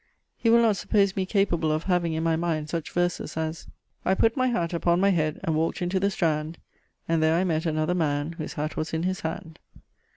He 0.35 0.49
will 0.49 0.63
not 0.63 0.77
suppose 0.77 1.15
me 1.15 1.27
capable 1.27 1.71
of 1.71 1.83
having 1.83 2.13
in 2.13 2.23
my 2.23 2.35
mind 2.35 2.69
such 2.69 2.89
verses, 2.89 3.37
as 3.37 3.67
"I 4.03 4.15
put 4.15 4.35
my 4.35 4.47
hat 4.47 4.73
upon 4.73 4.99
my 4.99 5.11
head 5.11 5.39
And 5.43 5.53
walk'd 5.55 5.79
into 5.79 5.99
the 5.99 6.09
Strand; 6.09 6.57
And 7.07 7.21
there 7.21 7.35
I 7.35 7.43
met 7.43 7.67
another 7.67 7.93
man, 7.93 8.31
Whose 8.31 8.53
hat 8.53 8.75
was 8.75 8.95
in 8.95 9.03
his 9.03 9.19
hand." 9.19 9.59